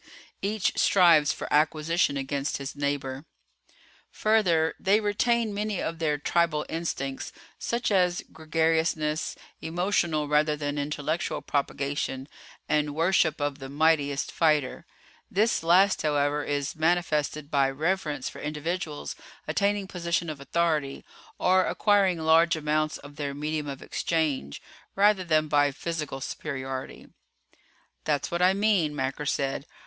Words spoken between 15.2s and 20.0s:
This last, however, is manifested by reverence for individuals attaining